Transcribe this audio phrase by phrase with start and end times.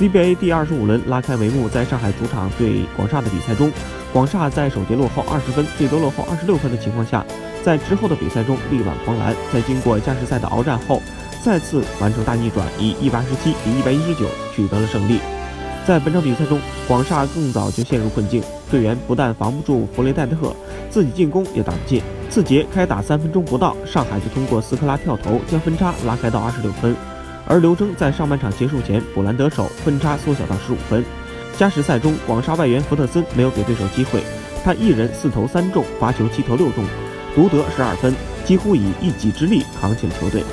[0.00, 3.70] CBA 第二十五轮拉开帷幕，在上海主场对广厦的比赛中，
[4.14, 7.22] 广厦在首节落后二十分，最多落后二十六分的情况下，
[7.62, 11.02] 在之后的比赛中力挽狂澜，在经过加时赛的鏖战后，
[11.44, 14.24] 再次完成大逆转，以一百二十七比一百一十九
[14.56, 15.20] 取得了胜利。
[15.86, 16.58] 在本场比赛中，
[16.88, 20.56] 广厦更早就陷入困境，队员不但防不住弗雷戴特，
[20.88, 22.00] 自己进攻也打不进。
[22.30, 26.96] 次节开打三分钟不到，上海就通过斯科拉跳投将分差拉开到二十六分。
[27.46, 31.04] 而刘铮在上半场结束前补篮得手，分差缩小到十五分。
[31.56, 34.22] 加时赛中，广厦外援福特森没有给对手机会，
[34.64, 36.84] 他一人四投三中，罚球七投六中，
[37.34, 38.14] 独得十二分，
[38.44, 40.44] 几乎以一己之力扛起了球队。